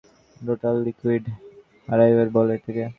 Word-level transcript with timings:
Total 0.41 0.75
liquid 0.85 1.23
hibernation 1.89 2.29
বলে 2.35 2.53
এটাকে। 2.57 2.85